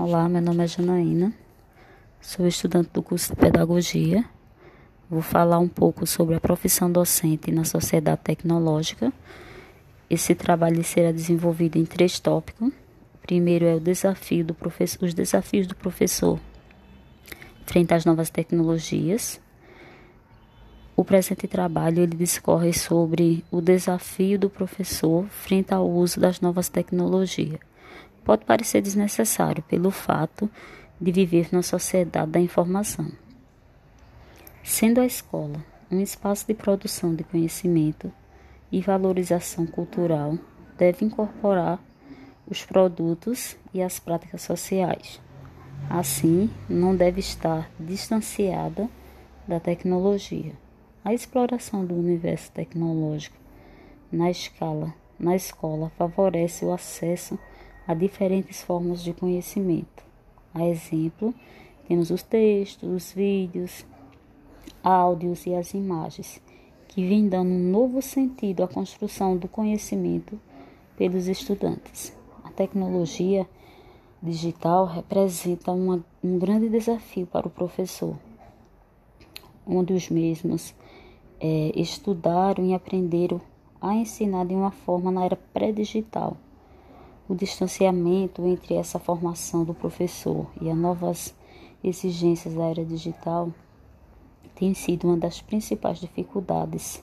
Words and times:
Olá, 0.00 0.28
meu 0.28 0.40
nome 0.40 0.62
é 0.62 0.66
Janaína, 0.68 1.34
sou 2.20 2.46
estudante 2.46 2.88
do 2.92 3.02
curso 3.02 3.34
de 3.34 3.40
Pedagogia. 3.40 4.24
Vou 5.10 5.20
falar 5.20 5.58
um 5.58 5.66
pouco 5.66 6.06
sobre 6.06 6.36
a 6.36 6.40
profissão 6.40 6.88
docente 6.88 7.50
na 7.50 7.64
sociedade 7.64 8.20
tecnológica. 8.22 9.12
Esse 10.08 10.36
trabalho 10.36 10.84
será 10.84 11.10
desenvolvido 11.10 11.78
em 11.78 11.84
três 11.84 12.20
tópicos. 12.20 12.68
O 12.68 13.18
primeiro 13.22 13.64
é 13.64 13.74
o 13.74 13.80
desafio 13.80 14.44
do 14.44 14.54
professor, 14.54 15.04
os 15.04 15.14
desafios 15.14 15.66
do 15.66 15.74
professor 15.74 16.38
frente 17.66 17.92
às 17.92 18.04
novas 18.04 18.30
tecnologias. 18.30 19.40
O 20.94 21.04
presente 21.04 21.48
trabalho 21.48 22.04
ele 22.04 22.14
discorre 22.14 22.72
sobre 22.72 23.44
o 23.50 23.60
desafio 23.60 24.38
do 24.38 24.48
professor 24.48 25.26
frente 25.26 25.74
ao 25.74 25.90
uso 25.90 26.20
das 26.20 26.40
novas 26.40 26.68
tecnologias 26.68 27.67
pode 28.24 28.44
parecer 28.44 28.80
desnecessário 28.80 29.62
pelo 29.64 29.90
fato 29.90 30.50
de 31.00 31.12
viver 31.12 31.48
na 31.52 31.62
sociedade 31.62 32.32
da 32.32 32.40
informação. 32.40 33.10
Sendo 34.62 35.00
a 35.00 35.06
escola 35.06 35.64
um 35.90 36.00
espaço 36.00 36.46
de 36.46 36.54
produção 36.54 37.14
de 37.14 37.24
conhecimento 37.24 38.12
e 38.70 38.80
valorização 38.80 39.66
cultural, 39.66 40.38
deve 40.76 41.04
incorporar 41.04 41.82
os 42.46 42.64
produtos 42.64 43.56
e 43.72 43.82
as 43.82 43.98
práticas 43.98 44.42
sociais. 44.42 45.20
Assim, 45.88 46.50
não 46.68 46.94
deve 46.94 47.20
estar 47.20 47.70
distanciada 47.80 48.88
da 49.46 49.58
tecnologia. 49.58 50.52
A 51.02 51.14
exploração 51.14 51.84
do 51.84 51.94
universo 51.94 52.52
tecnológico 52.52 53.36
na 54.12 54.30
escala, 54.30 54.94
na 55.18 55.34
escola 55.34 55.90
favorece 55.96 56.64
o 56.64 56.72
acesso 56.72 57.38
a 57.88 57.94
diferentes 57.94 58.60
formas 58.60 59.02
de 59.02 59.14
conhecimento. 59.14 60.04
A 60.52 60.66
exemplo, 60.66 61.34
temos 61.86 62.10
os 62.10 62.22
textos, 62.22 62.86
os 62.86 63.12
vídeos, 63.12 63.86
áudios 64.84 65.46
e 65.46 65.54
as 65.54 65.72
imagens, 65.72 66.38
que 66.86 67.06
vêm 67.06 67.26
dando 67.26 67.50
um 67.50 67.70
novo 67.70 68.02
sentido 68.02 68.62
à 68.62 68.68
construção 68.68 69.38
do 69.38 69.48
conhecimento 69.48 70.38
pelos 70.98 71.28
estudantes. 71.28 72.14
A 72.44 72.50
tecnologia 72.50 73.48
digital 74.22 74.84
representa 74.84 75.72
uma, 75.72 76.04
um 76.22 76.38
grande 76.38 76.68
desafio 76.68 77.26
para 77.26 77.46
o 77.46 77.50
professor, 77.50 78.18
onde 79.66 79.94
os 79.94 80.10
mesmos 80.10 80.74
é, 81.40 81.72
estudaram 81.74 82.66
e 82.66 82.74
aprenderam 82.74 83.40
a 83.80 83.94
ensinar 83.94 84.44
de 84.44 84.54
uma 84.54 84.72
forma 84.72 85.10
na 85.10 85.24
era 85.24 85.36
pré-digital 85.36 86.36
o 87.28 87.34
distanciamento 87.34 88.46
entre 88.46 88.74
essa 88.74 88.98
formação 88.98 89.62
do 89.62 89.74
professor 89.74 90.46
e 90.60 90.70
as 90.70 90.76
novas 90.76 91.34
exigências 91.84 92.54
da 92.54 92.64
era 92.64 92.84
digital 92.84 93.52
tem 94.54 94.74
sido 94.74 95.06
uma 95.06 95.16
das 95.16 95.40
principais 95.40 96.00
dificuldades 96.00 97.02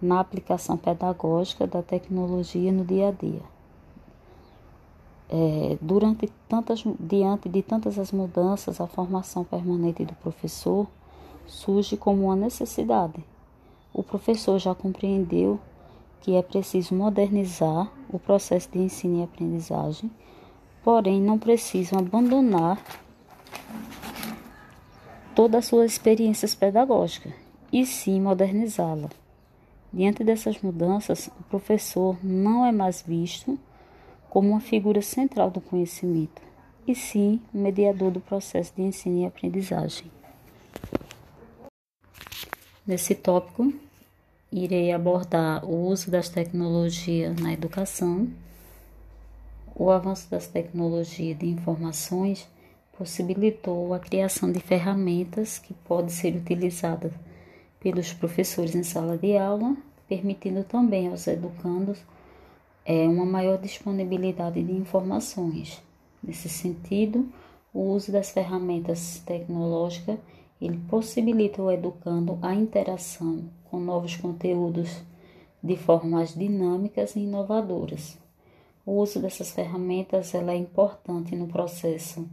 na 0.00 0.20
aplicação 0.20 0.76
pedagógica 0.76 1.66
da 1.66 1.82
tecnologia 1.82 2.72
no 2.72 2.84
dia 2.84 3.08
a 3.08 3.12
dia. 3.12 3.42
É, 5.28 5.76
durante 5.80 6.32
tantas, 6.48 6.84
diante 6.98 7.48
de 7.48 7.62
tantas 7.62 7.98
as 7.98 8.12
mudanças, 8.12 8.80
a 8.80 8.86
formação 8.86 9.44
permanente 9.44 10.04
do 10.04 10.14
professor 10.14 10.86
surge 11.46 11.96
como 11.96 12.24
uma 12.24 12.36
necessidade. 12.36 13.24
O 13.92 14.02
professor 14.02 14.58
já 14.58 14.74
compreendeu 14.74 15.60
que 16.20 16.34
é 16.34 16.42
preciso 16.42 16.94
modernizar 16.94 17.90
o 18.08 18.18
processo 18.18 18.68
de 18.72 18.78
ensino 18.78 19.20
e 19.20 19.24
aprendizagem, 19.24 20.10
porém 20.82 21.20
não 21.20 21.38
precisam 21.38 21.98
abandonar 21.98 22.82
todas 25.34 25.58
as 25.58 25.66
suas 25.66 25.92
experiências 25.92 26.54
pedagógicas 26.54 27.32
e 27.72 27.84
sim 27.84 28.20
modernizá-la. 28.20 29.10
Diante 29.92 30.24
dessas 30.24 30.60
mudanças, 30.60 31.28
o 31.40 31.42
professor 31.44 32.16
não 32.22 32.64
é 32.64 32.72
mais 32.72 33.02
visto 33.02 33.58
como 34.28 34.50
uma 34.50 34.60
figura 34.60 35.00
central 35.00 35.50
do 35.50 35.60
conhecimento, 35.60 36.42
e 36.86 36.94
sim 36.94 37.40
o 37.52 37.58
mediador 37.58 38.10
do 38.10 38.20
processo 38.20 38.72
de 38.76 38.82
ensino 38.82 39.20
e 39.20 39.26
aprendizagem. 39.26 40.10
Nesse 42.86 43.14
tópico, 43.14 43.72
irei 44.58 44.90
abordar 44.90 45.62
o 45.66 45.88
uso 45.88 46.10
das 46.10 46.30
tecnologias 46.30 47.38
na 47.38 47.52
educação. 47.52 48.26
O 49.74 49.90
avanço 49.90 50.30
das 50.30 50.46
tecnologias 50.46 51.38
de 51.38 51.46
informações 51.46 52.48
possibilitou 52.96 53.92
a 53.92 53.98
criação 53.98 54.50
de 54.50 54.58
ferramentas 54.58 55.58
que 55.58 55.74
podem 55.74 56.08
ser 56.08 56.34
utilizadas 56.34 57.12
pelos 57.78 58.14
professores 58.14 58.74
em 58.74 58.82
sala 58.82 59.18
de 59.18 59.36
aula, 59.36 59.76
permitindo 60.08 60.64
também 60.64 61.08
aos 61.08 61.26
educandos 61.26 61.98
é, 62.82 63.06
uma 63.06 63.26
maior 63.26 63.58
disponibilidade 63.58 64.62
de 64.62 64.72
informações. 64.72 65.82
Nesse 66.22 66.48
sentido, 66.48 67.28
o 67.74 67.92
uso 67.92 68.10
das 68.10 68.30
ferramentas 68.30 69.22
tecnológicas 69.26 70.18
ele 70.58 70.80
possibilita 70.88 71.60
ao 71.60 71.70
educando 71.70 72.38
a 72.40 72.54
interação 72.54 73.44
com 73.70 73.78
novos 73.78 74.16
conteúdos 74.16 75.02
de 75.62 75.76
formas 75.76 76.34
dinâmicas 76.34 77.16
e 77.16 77.20
inovadoras. 77.20 78.18
O 78.84 79.00
uso 79.00 79.20
dessas 79.20 79.50
ferramentas 79.50 80.34
ela 80.34 80.52
é 80.52 80.56
importante 80.56 81.34
no 81.34 81.48
processo 81.48 82.28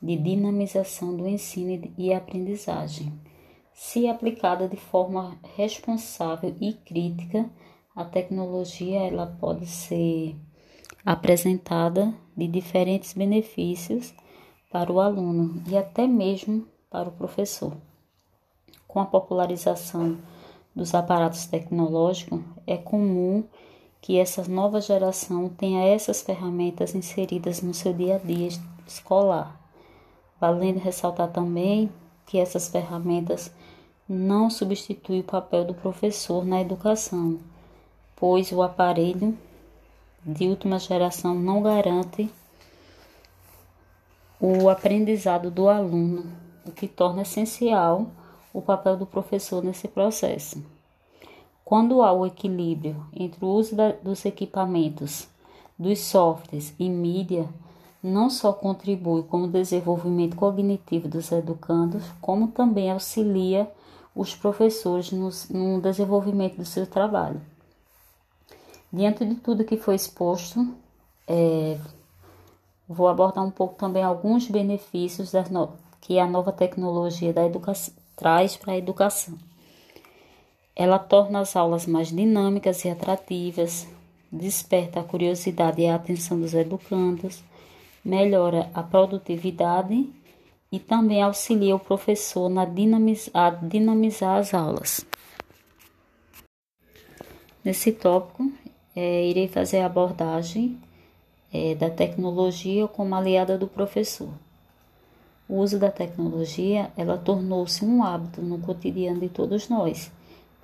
de 0.00 0.16
dinamização 0.16 1.16
do 1.16 1.28
ensino 1.28 1.92
e 1.96 2.12
aprendizagem. 2.12 3.12
Se 3.74 4.08
aplicada 4.08 4.68
de 4.68 4.76
forma 4.76 5.38
responsável 5.54 6.54
e 6.60 6.72
crítica, 6.72 7.48
a 7.94 8.04
tecnologia 8.04 9.00
ela 9.00 9.26
pode 9.26 9.66
ser 9.66 10.34
apresentada 11.04 12.14
de 12.36 12.46
diferentes 12.48 13.12
benefícios 13.12 14.14
para 14.70 14.90
o 14.90 15.00
aluno 15.00 15.62
e 15.68 15.76
até 15.76 16.06
mesmo 16.06 16.66
para 16.90 17.08
o 17.08 17.12
professor. 17.12 17.76
Com 18.88 19.00
a 19.00 19.06
popularização 19.06 20.18
dos 20.74 20.94
aparatos 20.94 21.46
tecnológicos, 21.46 22.40
é 22.66 22.76
comum 22.76 23.44
que 24.00 24.18
essa 24.18 24.42
nova 24.48 24.80
geração 24.80 25.48
tenha 25.48 25.84
essas 25.84 26.22
ferramentas 26.22 26.94
inseridas 26.94 27.62
no 27.62 27.72
seu 27.72 27.92
dia 27.92 28.16
a 28.16 28.18
dia 28.18 28.48
escolar. 28.86 29.60
Valendo 30.40 30.78
ressaltar 30.78 31.28
também 31.28 31.90
que 32.26 32.38
essas 32.38 32.68
ferramentas 32.68 33.52
não 34.08 34.50
substituem 34.50 35.20
o 35.20 35.24
papel 35.24 35.64
do 35.64 35.74
professor 35.74 36.44
na 36.44 36.60
educação, 36.60 37.38
pois 38.16 38.50
o 38.50 38.62
aparelho 38.62 39.38
de 40.24 40.48
última 40.48 40.78
geração 40.78 41.34
não 41.34 41.62
garante 41.62 42.28
o 44.40 44.68
aprendizado 44.68 45.50
do 45.50 45.68
aluno 45.68 46.24
o 46.64 46.70
que 46.70 46.86
torna 46.86 47.22
essencial 47.22 48.06
o 48.52 48.60
papel 48.60 48.96
do 48.96 49.06
professor 49.06 49.62
nesse 49.62 49.88
processo. 49.88 50.62
Quando 51.64 52.02
há 52.02 52.12
o 52.12 52.26
equilíbrio 52.26 53.06
entre 53.14 53.44
o 53.44 53.48
uso 53.48 53.74
da, 53.74 53.92
dos 53.92 54.24
equipamentos, 54.24 55.26
dos 55.78 56.00
softwares 56.00 56.74
e 56.78 56.88
mídia, 56.88 57.48
não 58.02 58.28
só 58.28 58.52
contribui 58.52 59.22
com 59.22 59.44
o 59.44 59.48
desenvolvimento 59.48 60.36
cognitivo 60.36 61.08
dos 61.08 61.30
educandos, 61.30 62.04
como 62.20 62.48
também 62.48 62.90
auxilia 62.90 63.70
os 64.14 64.34
professores 64.34 65.12
no, 65.12 65.30
no 65.50 65.80
desenvolvimento 65.80 66.56
do 66.56 66.64
seu 66.64 66.86
trabalho. 66.86 67.40
Diante 68.92 69.24
de 69.24 69.36
tudo 69.36 69.64
que 69.64 69.76
foi 69.76 69.94
exposto, 69.94 70.74
é, 71.26 71.78
vou 72.86 73.08
abordar 73.08 73.44
um 73.44 73.50
pouco 73.50 73.76
também 73.76 74.02
alguns 74.02 74.48
benefícios 74.48 75.32
no, 75.50 75.72
que 76.00 76.18
a 76.18 76.26
nova 76.26 76.52
tecnologia 76.52 77.32
da 77.32 77.46
educação 77.46 77.94
traz 78.16 78.56
para 78.56 78.72
a 78.72 78.78
educação. 78.78 79.38
Ela 80.74 80.98
torna 80.98 81.40
as 81.40 81.54
aulas 81.54 81.86
mais 81.86 82.08
dinâmicas 82.08 82.84
e 82.84 82.88
atrativas, 82.88 83.86
desperta 84.30 85.00
a 85.00 85.04
curiosidade 85.04 85.82
e 85.82 85.86
a 85.86 85.94
atenção 85.94 86.40
dos 86.40 86.54
educandos, 86.54 87.42
melhora 88.04 88.70
a 88.72 88.82
produtividade 88.82 90.08
e 90.70 90.78
também 90.78 91.22
auxilia 91.22 91.76
o 91.76 91.78
professor 91.78 92.48
na 92.48 92.64
dinamiz 92.64 93.28
a 93.34 93.50
dinamizar 93.50 94.38
as 94.38 94.54
aulas. 94.54 95.04
Nesse 97.62 97.92
tópico, 97.92 98.50
é, 98.96 99.26
irei 99.26 99.46
fazer 99.46 99.80
a 99.80 99.86
abordagem 99.86 100.80
é, 101.52 101.74
da 101.74 101.90
tecnologia 101.90 102.88
como 102.88 103.14
aliada 103.14 103.58
do 103.58 103.68
professor. 103.68 104.30
O 105.52 105.58
uso 105.58 105.78
da 105.78 105.90
tecnologia, 105.90 106.90
ela 106.96 107.18
tornou-se 107.18 107.84
um 107.84 108.02
hábito 108.02 108.40
no 108.40 108.58
cotidiano 108.58 109.20
de 109.20 109.28
todos 109.28 109.68
nós, 109.68 110.10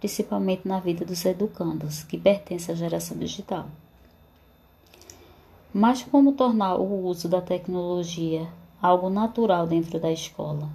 principalmente 0.00 0.66
na 0.66 0.80
vida 0.80 1.04
dos 1.04 1.26
educandos, 1.26 2.04
que 2.04 2.16
pertencem 2.16 2.74
à 2.74 2.78
geração 2.78 3.18
digital. 3.18 3.66
Mas 5.74 6.02
como 6.02 6.32
tornar 6.32 6.76
o 6.76 7.04
uso 7.04 7.28
da 7.28 7.42
tecnologia 7.42 8.48
algo 8.80 9.10
natural 9.10 9.66
dentro 9.66 10.00
da 10.00 10.10
escola? 10.10 10.70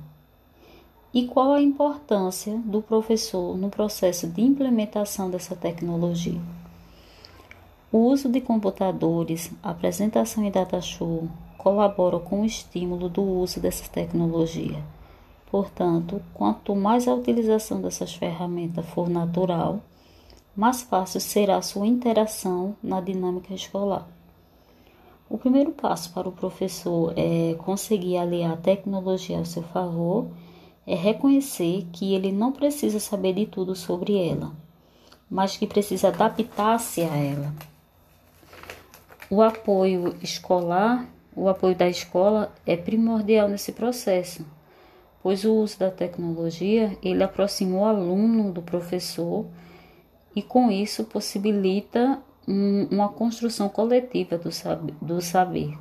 E 1.11 1.25
qual 1.25 1.51
a 1.51 1.59
importância 1.59 2.55
do 2.59 2.83
professor 2.83 3.57
no 3.57 3.71
processo 3.71 4.27
de 4.27 4.43
implementação 4.43 5.27
dessa 5.27 5.55
tecnologia? 5.55 6.39
O 7.91 7.97
uso 7.97 8.29
de 8.29 8.41
computadores, 8.41 9.49
apresentação 9.63 10.45
e 10.45 10.51
data 10.51 10.79
show 10.81 11.27
colaboram 11.63 12.19
com 12.19 12.41
o 12.41 12.45
estímulo 12.45 13.07
do 13.07 13.23
uso 13.23 13.61
dessa 13.61 13.89
tecnologia. 13.89 14.83
Portanto, 15.49 16.21
quanto 16.33 16.75
mais 16.75 17.07
a 17.07 17.13
utilização 17.13 17.81
dessas 17.81 18.13
ferramentas 18.13 18.85
for 18.87 19.09
natural, 19.09 19.79
mais 20.53 20.81
fácil 20.81 21.21
será 21.21 21.55
a 21.55 21.61
sua 21.61 21.87
interação 21.87 22.75
na 22.83 22.99
dinâmica 22.99 23.53
escolar. 23.53 24.05
O 25.29 25.37
primeiro 25.37 25.71
passo 25.71 26.11
para 26.11 26.27
o 26.27 26.33
professor 26.33 27.13
é 27.15 27.55
conseguir 27.55 28.17
aliar 28.17 28.51
a 28.51 28.57
tecnologia 28.57 29.37
ao 29.37 29.45
seu 29.45 29.63
favor 29.63 30.27
é 30.85 30.95
reconhecer 30.95 31.87
que 31.93 32.13
ele 32.13 32.31
não 32.31 32.51
precisa 32.51 32.99
saber 32.99 33.33
de 33.33 33.45
tudo 33.45 33.73
sobre 33.73 34.17
ela, 34.17 34.51
mas 35.29 35.55
que 35.55 35.65
precisa 35.65 36.09
adaptar-se 36.09 37.01
a 37.01 37.15
ela. 37.15 37.53
O 39.29 39.41
apoio 39.41 40.15
escolar, 40.21 41.07
o 41.35 41.49
apoio 41.49 41.75
da 41.75 41.87
escola 41.87 42.53
é 42.65 42.77
primordial 42.77 43.47
nesse 43.47 43.71
processo, 43.71 44.45
pois 45.21 45.43
o 45.45 45.53
uso 45.53 45.79
da 45.79 45.89
tecnologia 45.89 46.97
ele 47.01 47.23
aproxima 47.23 47.77
o 47.77 47.85
aluno 47.85 48.51
do 48.51 48.61
professor 48.61 49.45
e 50.35 50.41
com 50.41 50.69
isso 50.69 51.05
possibilita 51.05 52.21
um, 52.47 52.87
uma 52.91 53.09
construção 53.09 53.69
coletiva 53.69 54.37
do, 54.37 54.51
saber, 54.51 54.93
do 55.01 55.21
saber. 55.21 55.77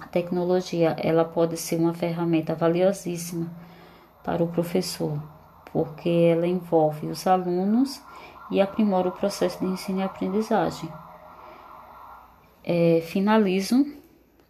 A 0.00 0.06
tecnologia 0.06 0.96
ela 0.98 1.24
pode 1.24 1.56
ser 1.56 1.76
uma 1.76 1.94
ferramenta 1.94 2.54
valiosíssima 2.54 3.50
para 4.22 4.42
o 4.42 4.48
professor, 4.48 5.22
porque 5.72 6.08
ela 6.08 6.46
envolve 6.46 7.06
os 7.06 7.26
alunos 7.26 8.02
e 8.50 8.60
aprimora 8.60 9.08
o 9.08 9.12
processo 9.12 9.60
de 9.60 9.66
ensino 9.66 10.00
e 10.00 10.02
aprendizagem. 10.02 10.90
É, 12.64 13.00
finalizo 13.06 13.97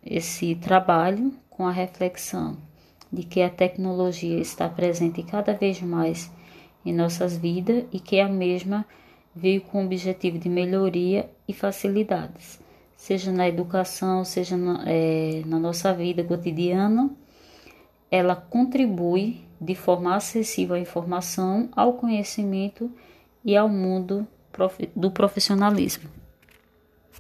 esse 0.09 0.55
trabalho 0.55 1.33
com 1.51 1.67
a 1.67 1.71
reflexão 1.71 2.57
de 3.13 3.23
que 3.23 3.43
a 3.43 3.51
tecnologia 3.51 4.39
está 4.39 4.69
presente 4.69 5.23
cada 5.23 5.53
vez 5.53 5.81
mais 5.83 6.31
em 6.85 6.93
nossas 6.93 7.37
vidas 7.37 7.85
e 7.93 8.01
que 8.01 8.21
a 8.21 8.29
mesma 8.29 8.87
veio 9.35 9.61
com 9.61 9.83
o 9.83 9.85
objetivo 9.85 10.39
de 10.39 10.49
melhoria 10.49 11.31
e 11.47 11.53
facilidades, 11.53 12.61
seja 12.97 13.31
na 13.31 13.49
educação, 13.49 14.25
seja 14.25 14.57
na, 14.57 14.83
é, 14.87 15.43
na 15.47 15.59
nossa 15.59 15.93
vida 15.93 16.25
cotidiana, 16.25 17.11
ela 18.11 18.35
contribui 18.35 19.41
de 19.61 19.75
forma 19.75 20.15
acessível 20.15 20.77
à 20.77 20.79
informação, 20.79 21.69
ao 21.73 21.95
conhecimento 21.95 22.91
e 23.45 23.57
ao 23.57 23.69
mundo 23.69 24.27
do 24.95 25.11
profissionalismo. 25.11 26.09